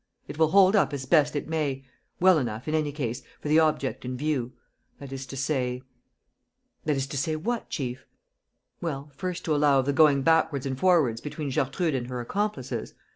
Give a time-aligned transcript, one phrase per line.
[0.27, 1.85] It will hold up as best it may:
[2.19, 4.51] well enough, in any case, for the object in view,
[4.99, 5.83] that is to say..."
[6.85, 8.07] "That is to say what, chief?"
[8.81, 12.95] "Well, first to allow of the going backwards and forwards between Gertrude and her accomplices